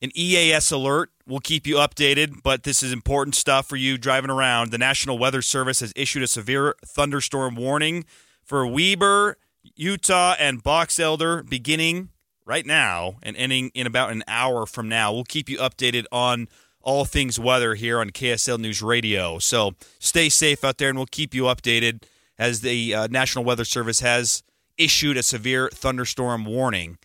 an 0.00 0.10
EAS 0.14 0.70
alert 0.70 1.10
will 1.26 1.40
keep 1.40 1.66
you 1.66 1.76
updated, 1.76 2.42
but 2.42 2.62
this 2.62 2.82
is 2.82 2.92
important 2.92 3.34
stuff 3.34 3.68
for 3.68 3.76
you 3.76 3.98
driving 3.98 4.30
around. 4.30 4.70
The 4.70 4.78
National 4.78 5.18
Weather 5.18 5.42
Service 5.42 5.80
has 5.80 5.92
issued 5.96 6.22
a 6.22 6.28
severe 6.28 6.76
thunderstorm 6.86 7.56
warning 7.56 8.04
for 8.44 8.66
Weber, 8.66 9.36
Utah, 9.74 10.36
and 10.38 10.62
Box 10.62 11.00
Elder 11.00 11.42
beginning 11.42 12.10
right 12.46 12.64
now 12.64 13.16
and 13.22 13.36
ending 13.36 13.70
in 13.74 13.86
about 13.86 14.12
an 14.12 14.22
hour 14.26 14.66
from 14.66 14.88
now. 14.88 15.12
We'll 15.12 15.24
keep 15.24 15.48
you 15.48 15.58
updated 15.58 16.04
on 16.10 16.48
all 16.88 17.04
things 17.04 17.38
weather 17.38 17.74
here 17.74 18.00
on 18.00 18.08
KSL 18.08 18.58
News 18.58 18.80
Radio. 18.80 19.38
So 19.38 19.74
stay 19.98 20.30
safe 20.30 20.64
out 20.64 20.78
there, 20.78 20.88
and 20.88 20.96
we'll 20.96 21.04
keep 21.04 21.34
you 21.34 21.42
updated 21.42 22.04
as 22.38 22.62
the 22.62 22.94
uh, 22.94 23.08
National 23.08 23.44
Weather 23.44 23.66
Service 23.66 24.00
has 24.00 24.42
issued 24.78 25.18
a 25.18 25.22
severe 25.22 25.68
thunderstorm 25.68 26.46
warning. 26.46 26.96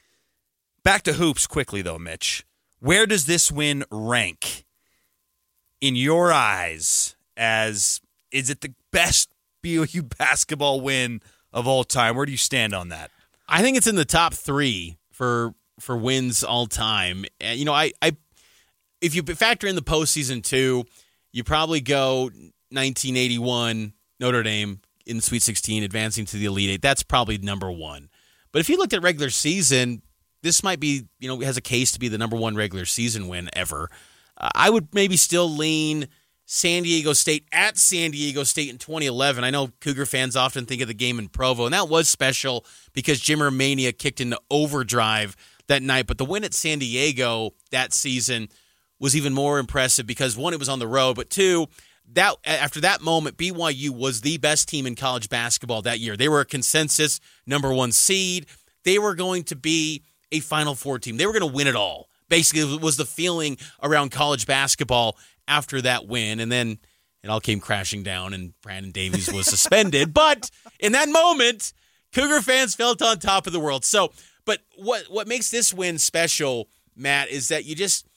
Back 0.85 1.01
to 1.01 1.13
hoops 1.13 1.47
quickly, 1.47 1.81
though, 1.81 2.00
Mitch. 2.00 2.45
Where 2.80 3.06
does 3.06 3.25
this 3.25 3.51
win 3.51 3.83
rank 3.91 4.63
in 5.81 5.97
your 5.97 6.31
eyes 6.31 7.18
as 7.36 8.00
is 8.31 8.50
it 8.50 8.62
the 8.62 8.74
best 8.94 9.33
BYU 9.62 10.18
basketball 10.18 10.79
win 10.79 11.19
of 11.51 11.68
all 11.68 11.83
time? 11.83 12.15
Where 12.15 12.25
do 12.25 12.31
you 12.31 12.38
stand 12.38 12.74
on 12.74 12.88
that? 12.88 13.12
I 13.50 13.62
think 13.62 13.75
it's 13.75 13.88
in 13.88 13.95
the 13.95 14.06
top 14.06 14.33
three 14.33 14.95
for 15.12 15.53
for 15.81 15.97
wins 15.97 16.41
all 16.41 16.68
time. 16.68 17.25
And 17.41 17.59
you 17.59 17.65
know, 17.65 17.74
I, 17.74 17.91
I 18.01 18.15
if 19.03 19.13
you 19.13 19.21
factor 19.21 19.67
in 19.67 19.75
the 19.75 19.81
postseason 19.81 20.41
too, 20.41 20.85
you 21.33 21.44
probably 21.44 21.81
go 21.81 22.23
1981 22.69 23.94
Notre 24.19 24.44
Dame 24.44 24.79
in 25.05 25.17
the 25.17 25.21
Sweet 25.21 25.41
16, 25.41 25.83
advancing 25.83 26.25
to 26.25 26.38
the 26.38 26.45
Elite 26.45 26.69
Eight. 26.69 26.81
That's 26.81 27.03
probably 27.03 27.38
number 27.38 27.69
one. 27.69 28.09
But 28.53 28.59
if 28.59 28.69
you 28.69 28.77
looked 28.77 28.94
at 28.94 29.03
regular 29.03 29.29
season, 29.29 30.01
this 30.41 30.63
might 30.63 30.79
be, 30.79 31.03
you 31.19 31.27
know, 31.27 31.39
has 31.41 31.57
a 31.57 31.61
case 31.61 31.91
to 31.91 32.00
be 32.00 32.07
the 32.07 32.17
number 32.17 32.38
one 32.38 32.55
regular 32.55 32.85
season 32.85 33.27
win 33.27 33.50
ever. 33.53 33.89
Uh, 34.38 34.50
I 34.55 34.69
would 34.69 34.94
maybe 34.94 35.17
still 35.17 35.50
lean 35.50 36.07
San 36.45 36.83
Diego 36.83 37.11
State 37.11 37.45
at 37.51 37.77
San 37.77 38.11
Diego 38.11 38.44
State 38.44 38.69
in 38.69 38.77
2011. 38.77 39.43
I 39.43 39.50
know 39.50 39.72
Cougar 39.81 40.05
fans 40.05 40.38
often 40.38 40.65
think 40.65 40.81
of 40.81 40.88
the 40.88 40.93
game 40.93 41.19
in 41.19 41.27
Provo, 41.27 41.65
and 41.65 41.74
that 41.74 41.89
was 41.89 42.07
special 42.07 42.65
because 42.93 43.19
Jimmer 43.19 43.53
Mania 43.53 43.91
kicked 43.91 44.22
into 44.22 44.39
overdrive 44.50 45.36
that 45.67 45.81
night. 45.81 46.07
But 46.07 46.17
the 46.17 46.25
win 46.25 46.45
at 46.45 46.53
San 46.53 46.79
Diego 46.79 47.51
that 47.72 47.93
season 47.93 48.48
was 49.03 49.17
even 49.17 49.33
more 49.33 49.60
impressive 49.60 50.07
because 50.07 50.38
one, 50.38 50.53
it 50.53 50.60
was 50.60 50.69
on 50.69 50.79
the 50.79 50.88
road, 50.88 51.17
but 51.17 51.29
two, 51.29 51.67
that 52.13 52.36
after 52.45 52.79
that 52.79 53.01
moment, 53.01 53.36
BYU 53.36 53.89
was 53.89 54.22
the 54.22 54.38
best 54.38 54.69
team 54.69 54.88
in 54.88 54.95
college 54.95 55.27
basketball 55.27 55.81
that 55.81 56.00
year. 56.00 56.15
They 56.15 56.29
were 56.29 56.39
a 56.39 56.45
consensus 56.45 57.19
number 57.45 57.74
one 57.74 57.91
seed. 57.91 58.45
They 58.86 58.98
were 58.98 59.13
going 59.13 59.43
to 59.43 59.57
be 59.57 60.03
a 60.31 60.39
Final 60.39 60.74
Four 60.74 61.00
team. 61.00 61.17
They 61.17 61.25
were 61.25 61.33
going 61.33 61.50
to 61.50 61.53
win 61.53 61.67
it 61.67 61.75
all. 61.75 62.07
Basically, 62.29 62.77
was 62.77 62.95
the 62.95 63.03
feeling 63.03 63.57
around 63.81 64.12
college 64.12 64.48
basketball 64.48 65.17
after 65.50 65.81
that 65.81 66.07
win. 66.07 66.39
And 66.39 66.50
then 66.50 66.77
it 67.24 67.29
all 67.29 67.41
came 67.41 67.60
crashing 67.60 68.03
down, 68.03 68.33
and 68.33 68.53
Brandon 68.62 68.93
Davies 68.93 69.31
was 69.31 69.48
suspended. 69.48 70.13
but 70.13 70.50
in 70.79 70.93
that 70.93 71.10
moment, 71.10 71.74
Cougar 72.13 72.41
fans 72.41 72.74
felt 72.74 73.01
on 73.01 73.19
top 73.19 73.48
of 73.48 73.53
the 73.53 73.60
world. 73.60 73.83
So, 73.83 74.13
but 74.45 74.60
what 74.77 75.03
what 75.10 75.27
makes 75.27 75.51
this 75.51 75.74
win 75.74 75.98
special, 75.98 76.69
Matt, 76.95 77.27
is 77.29 77.50
that 77.50 77.65
you 77.65 77.75
just 77.75 78.07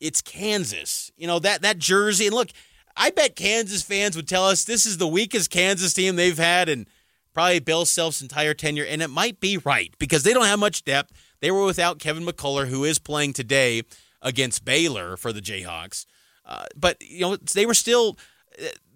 it's 0.00 0.20
Kansas. 0.20 1.10
You 1.16 1.26
know 1.26 1.38
that 1.40 1.62
that 1.62 1.78
jersey, 1.78 2.26
and 2.26 2.34
look, 2.34 2.50
I 2.96 3.10
bet 3.10 3.36
Kansas 3.36 3.82
fans 3.82 4.16
would 4.16 4.28
tell 4.28 4.46
us 4.46 4.64
this 4.64 4.86
is 4.86 4.98
the 4.98 5.08
weakest 5.08 5.50
Kansas 5.50 5.94
team 5.94 6.16
they've 6.16 6.38
had 6.38 6.68
in 6.68 6.86
probably 7.34 7.60
Bill 7.60 7.84
Self's 7.84 8.20
entire 8.20 8.54
tenure, 8.54 8.84
and 8.84 9.02
it 9.02 9.10
might 9.10 9.40
be 9.40 9.58
right 9.58 9.94
because 9.98 10.22
they 10.22 10.34
don't 10.34 10.46
have 10.46 10.58
much 10.58 10.84
depth. 10.84 11.12
They 11.40 11.50
were 11.50 11.64
without 11.64 11.98
Kevin 11.98 12.24
McCullar, 12.24 12.68
who 12.68 12.84
is 12.84 12.98
playing 12.98 13.32
today 13.32 13.82
against 14.20 14.64
Baylor 14.64 15.16
for 15.16 15.32
the 15.32 15.40
Jayhawks. 15.40 16.06
Uh, 16.44 16.64
but 16.74 16.96
you 17.00 17.20
know 17.20 17.36
they 17.36 17.66
were 17.66 17.74
still 17.74 18.16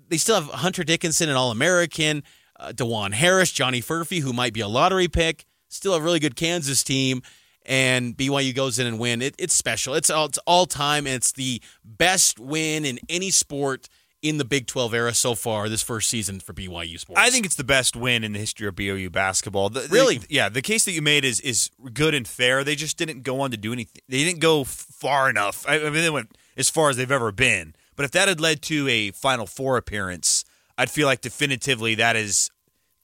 they 0.08 0.16
still 0.16 0.34
have 0.40 0.46
Hunter 0.46 0.84
Dickinson, 0.84 1.28
an 1.28 1.36
All 1.36 1.50
American, 1.50 2.22
uh, 2.58 2.72
Dajuan 2.72 3.12
Harris, 3.12 3.52
Johnny 3.52 3.80
Furphy, 3.80 4.20
who 4.20 4.32
might 4.32 4.52
be 4.52 4.60
a 4.60 4.68
lottery 4.68 5.08
pick. 5.08 5.44
Still 5.68 5.94
a 5.94 6.00
really 6.00 6.18
good 6.18 6.36
Kansas 6.36 6.82
team, 6.82 7.22
and 7.66 8.16
BYU 8.16 8.54
goes 8.54 8.78
in 8.78 8.86
and 8.86 8.98
win. 8.98 9.22
It, 9.22 9.34
it's 9.38 9.54
special. 9.54 9.94
It's 9.94 10.10
all, 10.10 10.26
it's 10.26 10.38
all 10.46 10.66
time, 10.66 11.06
and 11.06 11.16
it's 11.16 11.32
the 11.32 11.60
best 11.84 12.38
win 12.38 12.84
in 12.84 12.98
any 13.08 13.30
sport 13.30 13.88
in 14.22 14.38
the 14.38 14.44
Big 14.44 14.68
12 14.68 14.94
era 14.94 15.12
so 15.12 15.34
far 15.34 15.68
this 15.68 15.82
first 15.82 16.08
season 16.08 16.38
for 16.38 16.52
BYU 16.52 16.98
sports. 16.98 17.20
I 17.20 17.28
think 17.30 17.44
it's 17.44 17.56
the 17.56 17.64
best 17.64 17.96
win 17.96 18.22
in 18.22 18.32
the 18.32 18.38
history 18.38 18.68
of 18.68 18.76
BYU 18.76 19.10
basketball. 19.10 19.68
The, 19.68 19.88
really? 19.90 20.18
The, 20.18 20.26
yeah, 20.30 20.48
the 20.48 20.62
case 20.62 20.84
that 20.84 20.92
you 20.92 21.02
made 21.02 21.24
is 21.24 21.40
is 21.40 21.70
good 21.92 22.14
and 22.14 22.26
fair. 22.26 22.62
They 22.62 22.76
just 22.76 22.96
didn't 22.96 23.22
go 23.22 23.40
on 23.40 23.50
to 23.50 23.56
do 23.56 23.72
anything. 23.72 24.02
They 24.08 24.22
didn't 24.22 24.40
go 24.40 24.62
far 24.64 25.28
enough. 25.28 25.66
I, 25.68 25.74
I 25.74 25.84
mean, 25.84 25.94
they 25.94 26.10
went 26.10 26.36
as 26.56 26.70
far 26.70 26.88
as 26.88 26.96
they've 26.96 27.10
ever 27.10 27.32
been, 27.32 27.74
But 27.96 28.04
if 28.04 28.10
that 28.12 28.28
had 28.28 28.40
led 28.40 28.62
to 28.62 28.88
a 28.88 29.10
Final 29.10 29.46
Four 29.46 29.76
appearance, 29.76 30.44
I'd 30.78 30.90
feel 30.90 31.06
like 31.06 31.20
definitively 31.20 31.94
that 31.96 32.14
is 32.14 32.50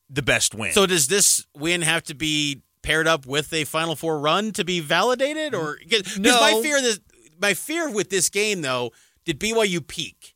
the 0.09 0.23
best 0.23 0.55
win. 0.55 0.73
So 0.73 0.87
does 0.87 1.09
this 1.09 1.47
win 1.57 1.83
have 1.83 2.03
to 2.05 2.15
be 2.15 2.63
paired 2.83 3.07
up 3.07 3.27
with 3.27 3.53
a 3.53 3.65
Final 3.65 3.97
Four 3.97 4.19
run 4.21 4.53
to 4.53 4.65
be 4.65 4.81
validated, 4.81 5.55
or 5.55 5.79
because 5.79 6.19
No. 6.19 6.39
my 6.41 6.61
fear 6.63 6.81
this 6.81 7.01
my 7.41 7.55
fear 7.55 7.91
with 7.91 8.11
this 8.11 8.29
game 8.29 8.63
though 8.63 8.93
did 9.25 9.39
BYU 9.39 9.87
peak, 9.87 10.35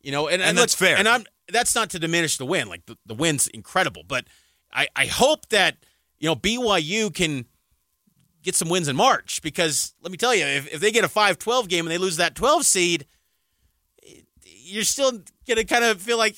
you 0.00 0.10
know, 0.12 0.28
and, 0.28 0.42
And 0.42 0.56
look, 0.56 0.62
that's 0.62 0.74
fair. 0.74 0.96
And 0.96 1.08
I'm 1.08 1.24
that's 1.48 1.74
not 1.74 1.90
to 1.90 1.98
diminish 1.98 2.36
the 2.38 2.46
win, 2.46 2.68
like 2.68 2.86
the, 2.86 2.96
the 3.06 3.14
win's 3.14 3.46
incredible, 3.48 4.02
but 4.06 4.26
I 4.72 4.88
I 4.96 5.06
hope 5.06 5.48
that 5.50 5.76
you 6.18 6.28
know 6.28 6.36
BYU 6.36 7.12
can 7.14 7.44
get 8.42 8.54
some 8.56 8.68
wins 8.68 8.88
in 8.88 8.96
March 8.96 9.40
because 9.42 9.94
let 10.02 10.10
me 10.10 10.18
tell 10.18 10.34
you, 10.34 10.44
if, 10.44 10.74
if 10.74 10.80
they 10.80 10.90
get 10.90 11.04
a 11.04 11.08
5-12 11.08 11.68
game 11.68 11.84
and 11.86 11.92
they 11.92 11.98
lose 11.98 12.16
that 12.16 12.34
12 12.34 12.64
seed, 12.66 13.06
you're 14.44 14.82
still 14.84 15.20
gonna 15.46 15.64
kind 15.64 15.84
of 15.84 16.00
feel 16.02 16.18
like 16.18 16.36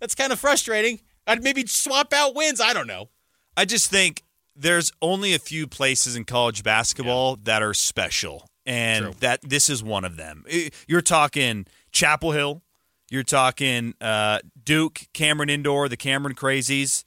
that's 0.00 0.14
kind 0.14 0.32
of 0.32 0.40
frustrating. 0.40 1.00
I'd 1.26 1.42
maybe 1.44 1.64
swap 1.66 2.12
out 2.12 2.34
wins. 2.34 2.60
I 2.60 2.72
don't 2.72 2.88
know. 2.88 3.10
I 3.56 3.64
just 3.64 3.90
think 3.90 4.22
there's 4.54 4.92
only 5.00 5.34
a 5.34 5.38
few 5.38 5.66
places 5.66 6.16
in 6.16 6.24
college 6.24 6.62
basketball 6.62 7.36
that 7.44 7.62
are 7.62 7.74
special, 7.74 8.46
and 8.66 9.04
True. 9.04 9.14
that 9.20 9.40
this 9.42 9.68
is 9.68 9.82
one 9.82 10.04
of 10.04 10.16
them. 10.16 10.44
You're 10.86 11.00
talking 11.02 11.66
Chapel 11.90 12.32
Hill, 12.32 12.62
you're 13.10 13.22
talking 13.22 13.94
uh, 14.00 14.40
Duke, 14.62 15.02
Cameron 15.12 15.50
Indoor, 15.50 15.88
the 15.88 15.96
Cameron 15.96 16.34
Crazies, 16.34 17.04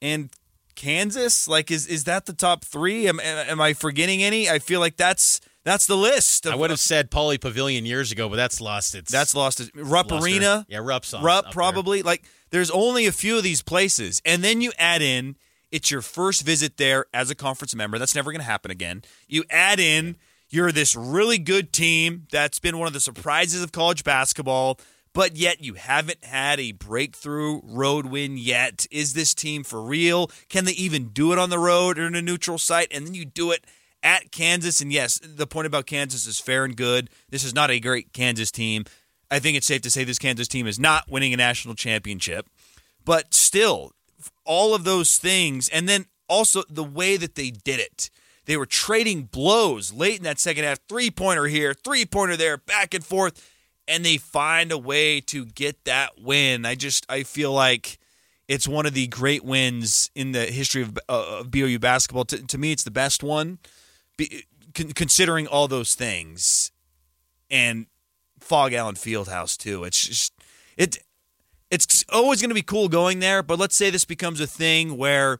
and 0.00 0.30
Kansas. 0.74 1.48
Like, 1.48 1.70
is 1.70 1.86
is 1.86 2.04
that 2.04 2.26
the 2.26 2.32
top 2.32 2.64
three? 2.64 3.08
Am, 3.08 3.20
am 3.20 3.60
I 3.60 3.72
forgetting 3.72 4.22
any? 4.22 4.48
I 4.48 4.58
feel 4.58 4.80
like 4.80 4.96
that's 4.96 5.40
that's 5.64 5.86
the 5.86 5.96
list. 5.96 6.46
Of, 6.46 6.52
I 6.52 6.56
would 6.56 6.70
have 6.70 6.80
said 6.80 7.10
Pauley 7.10 7.40
Pavilion 7.40 7.84
years 7.84 8.12
ago, 8.12 8.28
but 8.28 8.36
that's 8.36 8.60
lost 8.60 8.94
its. 8.94 9.12
That's 9.12 9.34
lost. 9.34 9.60
Its, 9.60 9.70
Rupp 9.74 10.10
luster. 10.10 10.24
Arena. 10.24 10.66
Yeah, 10.68 10.78
Rupp's 10.82 11.12
on- 11.12 11.22
Rupp 11.22 11.38
up 11.38 11.44
there. 11.44 11.52
probably. 11.52 12.02
Like 12.02 12.24
there's 12.50 12.70
only 12.70 13.06
a 13.06 13.12
few 13.12 13.36
of 13.36 13.42
these 13.42 13.62
places, 13.62 14.22
and 14.24 14.42
then 14.42 14.60
you 14.60 14.72
add 14.78 15.02
in 15.02 15.36
it's 15.70 15.90
your 15.90 16.02
first 16.02 16.42
visit 16.42 16.76
there 16.76 17.06
as 17.12 17.30
a 17.30 17.34
conference 17.34 17.74
member. 17.74 17.98
That's 17.98 18.14
never 18.14 18.32
going 18.32 18.40
to 18.40 18.46
happen 18.46 18.70
again. 18.70 19.02
You 19.26 19.44
add 19.50 19.80
in 19.80 20.16
you're 20.50 20.72
this 20.72 20.96
really 20.96 21.38
good 21.38 21.72
team 21.72 22.26
that's 22.30 22.58
been 22.58 22.78
one 22.78 22.86
of 22.86 22.94
the 22.94 23.00
surprises 23.00 23.62
of 23.62 23.72
college 23.72 24.02
basketball. 24.02 24.78
But 25.14 25.36
yet 25.36 25.62
you 25.62 25.74
haven't 25.74 26.24
had 26.24 26.60
a 26.60 26.72
breakthrough 26.72 27.60
road 27.64 28.06
win 28.06 28.36
yet. 28.36 28.86
Is 28.90 29.14
this 29.14 29.34
team 29.34 29.64
for 29.64 29.82
real? 29.82 30.30
Can 30.48 30.64
they 30.64 30.72
even 30.72 31.08
do 31.08 31.32
it 31.32 31.38
on 31.38 31.50
the 31.50 31.58
road 31.58 31.98
or 31.98 32.06
in 32.06 32.14
a 32.14 32.22
neutral 32.22 32.58
site? 32.58 32.88
And 32.90 33.06
then 33.06 33.14
you 33.14 33.24
do 33.24 33.50
it 33.50 33.64
at 34.02 34.30
Kansas. 34.30 34.80
And 34.80 34.92
yes, 34.92 35.18
the 35.22 35.46
point 35.46 35.66
about 35.66 35.86
Kansas 35.86 36.26
is 36.26 36.40
fair 36.40 36.64
and 36.64 36.76
good. 36.76 37.10
This 37.30 37.42
is 37.42 37.54
not 37.54 37.70
a 37.70 37.80
great 37.80 38.12
Kansas 38.12 38.50
team. 38.50 38.84
I 39.30 39.38
think 39.38 39.56
it's 39.56 39.66
safe 39.66 39.82
to 39.82 39.90
say 39.90 40.04
this 40.04 40.18
Kansas 40.18 40.46
team 40.46 40.66
is 40.66 40.78
not 40.78 41.10
winning 41.10 41.34
a 41.34 41.38
national 41.38 41.74
championship. 41.74 42.46
But 43.04 43.34
still, 43.34 43.92
all 44.44 44.74
of 44.74 44.84
those 44.84 45.16
things, 45.16 45.68
and 45.68 45.88
then 45.88 46.06
also 46.28 46.62
the 46.68 46.84
way 46.84 47.16
that 47.16 47.34
they 47.34 47.50
did 47.50 47.80
it. 47.80 48.10
They 48.44 48.56
were 48.56 48.66
trading 48.66 49.24
blows 49.24 49.92
late 49.92 50.16
in 50.16 50.24
that 50.24 50.38
second 50.38 50.64
half, 50.64 50.78
three 50.88 51.10
pointer 51.10 51.46
here, 51.46 51.74
three 51.74 52.06
pointer 52.06 52.36
there, 52.36 52.56
back 52.56 52.94
and 52.94 53.04
forth, 53.04 53.46
and 53.86 54.04
they 54.04 54.16
find 54.16 54.72
a 54.72 54.78
way 54.78 55.20
to 55.22 55.44
get 55.44 55.84
that 55.84 56.20
win. 56.20 56.64
I 56.64 56.74
just 56.74 57.04
I 57.10 57.24
feel 57.24 57.52
like 57.52 57.98
it's 58.48 58.66
one 58.66 58.86
of 58.86 58.94
the 58.94 59.06
great 59.06 59.44
wins 59.44 60.10
in 60.14 60.32
the 60.32 60.46
history 60.46 60.82
of, 60.82 60.98
uh, 61.08 61.40
of 61.40 61.50
BYU 61.50 61.78
basketball. 61.78 62.24
To, 62.24 62.46
to 62.46 62.58
me, 62.58 62.72
it's 62.72 62.84
the 62.84 62.90
best 62.90 63.22
one, 63.22 63.58
be, 64.16 64.44
con- 64.74 64.92
considering 64.92 65.46
all 65.46 65.68
those 65.68 65.94
things, 65.94 66.72
and 67.50 67.86
Phog 68.40 68.72
Allen 68.72 68.94
Fieldhouse 68.94 69.56
too. 69.56 69.84
It's 69.84 70.06
just 70.06 70.32
it. 70.76 70.98
It's 71.70 72.04
always 72.10 72.40
going 72.40 72.48
to 72.48 72.54
be 72.54 72.62
cool 72.62 72.88
going 72.88 73.20
there, 73.20 73.42
but 73.42 73.58
let's 73.58 73.76
say 73.76 73.90
this 73.90 74.06
becomes 74.06 74.40
a 74.40 74.46
thing 74.46 74.96
where 74.96 75.38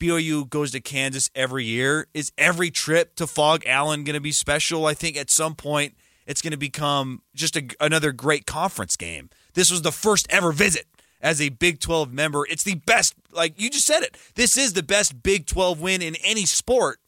BYU 0.00 0.48
goes 0.48 0.72
to 0.72 0.80
Kansas 0.80 1.30
every 1.34 1.64
year. 1.64 2.08
Is 2.12 2.32
every 2.36 2.70
trip 2.70 3.14
to 3.16 3.26
Phog 3.26 3.64
Allen 3.66 4.02
going 4.02 4.14
to 4.14 4.20
be 4.20 4.32
special? 4.32 4.86
I 4.86 4.94
think 4.94 5.16
at 5.16 5.30
some 5.30 5.54
point 5.54 5.94
it's 6.26 6.42
going 6.42 6.52
to 6.52 6.56
become 6.56 7.22
just 7.34 7.56
a, 7.56 7.68
another 7.80 8.10
great 8.10 8.46
conference 8.46 8.96
game. 8.96 9.30
This 9.54 9.70
was 9.70 9.82
the 9.82 9.92
first 9.92 10.26
ever 10.30 10.50
visit 10.50 10.86
as 11.20 11.40
a 11.40 11.50
Big 11.50 11.78
12 11.78 12.12
member. 12.12 12.46
It's 12.50 12.64
the 12.64 12.76
best, 12.76 13.14
like 13.30 13.60
you 13.60 13.70
just 13.70 13.86
said 13.86 14.02
it. 14.02 14.16
This 14.34 14.56
is 14.56 14.72
the 14.72 14.82
best 14.82 15.22
Big 15.22 15.46
12 15.46 15.80
win 15.80 16.02
in 16.02 16.16
any 16.24 16.46
sport. 16.46 16.98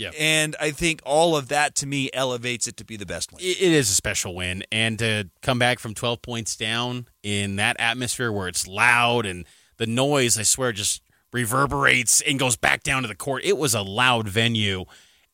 Yeah. 0.00 0.12
And 0.18 0.56
I 0.58 0.70
think 0.70 1.02
all 1.04 1.36
of 1.36 1.48
that 1.48 1.74
to 1.76 1.86
me 1.86 2.08
elevates 2.14 2.66
it 2.66 2.78
to 2.78 2.86
be 2.86 2.96
the 2.96 3.04
best 3.04 3.32
win. 3.32 3.42
It 3.42 3.60
is 3.60 3.90
a 3.90 3.94
special 3.94 4.34
win, 4.34 4.64
and 4.72 4.98
to 4.98 5.28
come 5.42 5.58
back 5.58 5.78
from 5.78 5.92
12 5.92 6.22
points 6.22 6.56
down 6.56 7.06
in 7.22 7.56
that 7.56 7.76
atmosphere 7.78 8.32
where 8.32 8.48
it's 8.48 8.66
loud 8.66 9.26
and 9.26 9.44
the 9.76 9.86
noise, 9.86 10.38
I 10.38 10.42
swear, 10.42 10.72
just 10.72 11.02
reverberates 11.34 12.22
and 12.22 12.38
goes 12.38 12.56
back 12.56 12.82
down 12.82 13.02
to 13.02 13.08
the 13.08 13.14
court. 13.14 13.44
It 13.44 13.58
was 13.58 13.74
a 13.74 13.82
loud 13.82 14.26
venue, 14.26 14.86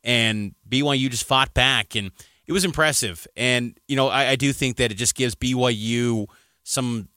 and 0.02 0.56
BYU 0.68 1.10
just 1.10 1.24
fought 1.24 1.54
back, 1.54 1.94
and 1.94 2.10
it 2.48 2.52
was 2.52 2.64
impressive. 2.64 3.24
And 3.36 3.78
you 3.86 3.94
know, 3.94 4.08
I, 4.08 4.30
I 4.30 4.36
do 4.36 4.52
think 4.52 4.78
that 4.78 4.90
it 4.90 4.96
just 4.96 5.14
gives 5.14 5.36
BYU 5.36 6.26
some, 6.64 7.08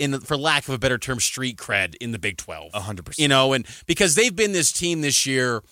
in 0.00 0.18
for 0.18 0.36
lack 0.36 0.66
of 0.66 0.74
a 0.74 0.78
better 0.78 0.98
term, 0.98 1.20
street 1.20 1.58
cred 1.58 1.94
in 2.00 2.10
the 2.10 2.18
Big 2.18 2.38
12. 2.38 2.72
A 2.74 2.80
hundred 2.80 3.06
percent. 3.06 3.22
You 3.22 3.28
know, 3.28 3.52
and 3.52 3.64
because 3.86 4.16
they've 4.16 4.34
been 4.34 4.50
this 4.50 4.72
team 4.72 5.00
this 5.00 5.26
year 5.26 5.62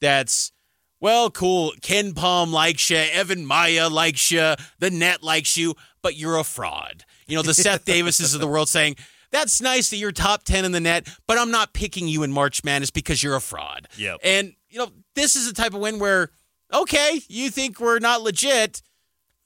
that's 0.00 0.52
well, 1.00 1.30
cool. 1.30 1.72
KenPom 1.80 2.52
likes 2.52 2.90
you. 2.90 2.96
Evan 2.96 3.46
Miya 3.46 3.88
likes 3.88 4.30
you. 4.30 4.54
The 4.78 4.90
NET 4.90 5.22
likes 5.22 5.56
you, 5.56 5.74
but 6.02 6.16
you're 6.16 6.36
a 6.36 6.44
fraud. 6.44 7.04
You 7.26 7.36
know, 7.36 7.42
the 7.42 7.54
Seth 7.54 7.84
Davises 7.84 8.34
of 8.34 8.40
the 8.40 8.46
world 8.46 8.68
saying, 8.68 8.96
that's 9.30 9.60
nice 9.60 9.90
that 9.90 9.96
you're 9.96 10.12
top 10.12 10.42
10 10.42 10.64
in 10.64 10.72
the 10.72 10.80
NET, 10.80 11.08
but 11.26 11.38
I'm 11.38 11.50
not 11.50 11.72
picking 11.72 12.08
you 12.08 12.22
in 12.22 12.32
March 12.32 12.64
Madness 12.64 12.90
because 12.90 13.22
you're 13.22 13.36
a 13.36 13.40
fraud. 13.40 13.88
Yep. 13.96 14.18
And, 14.24 14.54
you 14.68 14.78
know, 14.78 14.90
this 15.14 15.36
is 15.36 15.46
the 15.46 15.54
type 15.54 15.72
of 15.72 15.80
win 15.80 15.98
where, 15.98 16.30
okay, 16.72 17.20
you 17.28 17.50
think 17.50 17.80
we're 17.80 18.00
not 18.00 18.22
legit. 18.22 18.82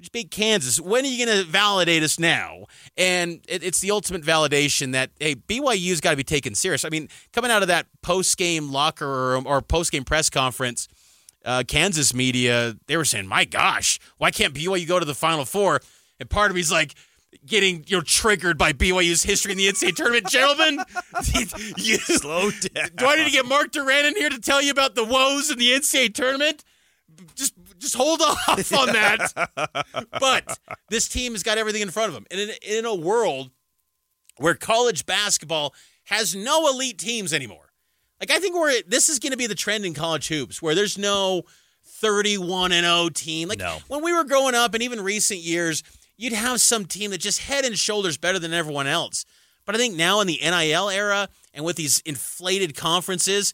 Just 0.01 0.13
beat 0.13 0.31
Kansas. 0.31 0.81
When 0.81 1.05
are 1.05 1.09
you 1.09 1.25
going 1.25 1.39
to 1.39 1.45
validate 1.45 2.03
us 2.03 2.19
now? 2.19 2.67
And 2.97 3.45
it, 3.49 3.63
it's 3.63 3.81
the 3.81 3.91
ultimate 3.91 4.23
validation 4.23 4.93
that 4.93 5.11
hey, 5.21 5.37
BYU's 5.37 6.01
got 6.01 6.11
to 6.11 6.17
be 6.17 6.25
taken 6.25 6.55
serious. 6.55 6.85
I 6.85 6.89
mean, 6.89 7.09
coming 7.33 7.51
out 7.51 7.63
of 7.63 7.69
that 7.69 7.87
post 8.03 8.37
game 8.37 8.73
locker 8.73 9.07
room 9.07 9.47
or 9.47 9.63
post 9.63 9.93
game 9.93 10.05
press 10.05 10.29
conference, 10.29 10.89
uh, 11.45 11.63
Kansas 11.67 12.15
media 12.15 12.77
they 12.87 12.97
were 12.97 13.05
saying, 13.05 13.27
"My 13.27 13.45
gosh, 13.45 13.99
why 14.19 14.31
can't 14.31 14.55
BYU 14.55 14.87
go 14.87 14.99
to 14.99 15.05
the 15.05 15.15
Final 15.15 15.45
Four? 15.45 15.81
And 16.19 16.29
part 16.29 16.51
of 16.51 16.57
me's 16.57 16.73
like. 16.73 16.95
Getting 17.45 17.85
you 17.89 17.97
know 17.97 18.03
triggered 18.03 18.57
by 18.57 18.73
BYU's 18.73 19.25
history 19.25 19.53
in 19.53 19.59
the 19.59 19.67
NCAA 19.67 19.97
tournament, 19.97 20.29
gentlemen. 20.29 20.79
you, 21.77 21.97
Slow 21.99 22.51
down. 22.53 22.91
do 22.95 23.07
I 23.07 23.17
need 23.17 23.25
to 23.25 23.31
get 23.33 23.45
Mark 23.45 23.73
Duran 23.73 24.07
in 24.07 24.15
here 24.15 24.31
to 24.31 24.39
tell 24.39 24.63
you 24.63 24.71
about 24.71 24.95
the 24.95 25.05
woes 25.05 25.51
in 25.51 25.59
the 25.59 25.73
NCAA 25.73 26.15
tournament? 26.15 26.63
Just 27.35 27.55
just 27.85 27.95
hold 27.97 28.21
off 28.23 28.73
on 28.73 28.87
that. 28.93 29.33
but 30.21 30.59
this 30.89 31.09
team 31.09 31.33
has 31.33 31.43
got 31.43 31.59
everything 31.59 31.83
in 31.83 31.91
front 31.91 32.09
of 32.09 32.15
them. 32.15 32.27
And 32.31 32.41
in, 32.41 32.51
in 32.63 32.85
a 32.85 32.95
world 32.95 33.51
where 34.39 34.55
college 34.55 35.07
basketball 35.07 35.75
has 36.05 36.35
no 36.35 36.69
elite 36.69 36.99
teams 36.99 37.33
anymore, 37.33 37.64
like 38.29 38.37
I 38.37 38.41
think 38.41 38.55
we're 38.57 38.83
this 38.87 39.09
is 39.09 39.19
going 39.19 39.33
to 39.33 39.37
be 39.39 39.47
the 39.47 39.55
trend 39.55 39.85
in 39.85 39.93
college 39.95 40.29
hoops 40.29 40.63
where 40.63 40.75
there's 40.75 40.97
no 40.97 41.43
31 41.85 42.73
and 42.73 42.85
0 42.85 43.11
team. 43.11 43.49
Like 43.49 43.59
No. 43.59 43.79
when 43.89 44.03
we 44.03 44.13
were 44.13 44.25
growing 44.25 44.55
up 44.55 44.75
and 44.75 44.83
even 44.83 45.01
recent 45.03 45.41
years, 45.41 45.83
you'd 46.17 46.33
have 46.33 46.61
some 46.61 46.87
team 46.87 47.11
that 47.11 47.19
just 47.19 47.41
head 47.41 47.65
and 47.65 47.79
shoulders 47.79 48.17
better 48.17 48.39
than 48.39 48.53
everyone 48.55 48.87
else. 48.87 49.25
But 49.67 49.75
I 49.75 49.79
think 49.79 49.95
now 49.95 50.21
in 50.21 50.27
the 50.27 50.39
NIL 50.43 50.91
era 50.91 51.29
and 51.53 51.65
with 51.65 51.77
these 51.77 52.01
inflated 52.01 52.75
conferences, 52.77 53.53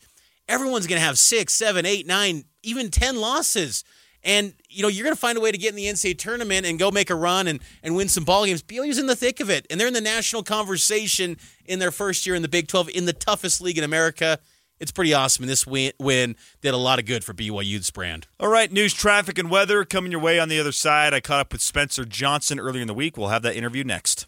everyone's 0.48 0.86
going 0.86 1.00
to 1.00 1.04
have 1.06 1.18
six, 1.18 1.52
seven, 1.52 1.84
eight, 1.86 2.06
nine, 2.06 2.44
even 2.62 2.90
10 2.90 3.16
losses. 3.20 3.84
And, 4.22 4.52
you 4.68 4.82
know, 4.82 4.88
you're 4.88 5.04
going 5.04 5.14
to 5.16 5.20
find 5.20 5.38
a 5.38 5.40
way 5.40 5.50
to 5.50 5.56
get 5.56 5.70
in 5.70 5.76
the 5.76 5.86
NCAA 5.86 6.18
tournament 6.18 6.66
and 6.66 6.78
go 6.78 6.90
make 6.90 7.08
a 7.08 7.14
run 7.14 7.46
and, 7.46 7.60
and 7.82 7.96
win 7.96 8.08
some 8.08 8.24
ball 8.24 8.44
games. 8.44 8.62
BYU's 8.62 8.98
in 8.98 9.06
the 9.06 9.16
thick 9.16 9.40
of 9.40 9.48
it. 9.48 9.66
And 9.70 9.80
they're 9.80 9.88
in 9.88 9.94
the 9.94 10.00
national 10.00 10.42
conversation 10.42 11.38
in 11.64 11.78
their 11.78 11.90
first 11.90 12.26
year 12.26 12.34
in 12.34 12.42
the 12.42 12.48
Big 12.48 12.68
12 12.68 12.90
in 12.90 13.06
the 13.06 13.12
toughest 13.14 13.60
league 13.62 13.78
in 13.78 13.84
America. 13.84 14.38
It's 14.80 14.90
pretty 14.90 15.12
awesome. 15.12 15.44
And 15.44 15.50
this 15.50 15.66
win, 15.66 15.92
win 15.98 16.36
did 16.62 16.72
a 16.72 16.78
lot 16.78 16.98
of 16.98 17.04
good 17.04 17.22
for 17.22 17.34
BYU's 17.34 17.90
brand. 17.90 18.26
All 18.40 18.48
right, 18.48 18.72
news, 18.72 18.94
traffic, 18.94 19.38
and 19.38 19.50
weather 19.50 19.84
coming 19.84 20.10
your 20.10 20.20
way 20.20 20.40
on 20.40 20.48
the 20.48 20.58
other 20.58 20.72
side. 20.72 21.12
I 21.12 21.20
caught 21.20 21.40
up 21.40 21.52
with 21.52 21.60
Spencer 21.60 22.04
Johnson 22.04 22.58
earlier 22.58 22.80
in 22.80 22.88
the 22.88 22.94
week. 22.94 23.16
We'll 23.16 23.28
have 23.28 23.42
that 23.42 23.56
interview 23.56 23.84
next. 23.84 24.26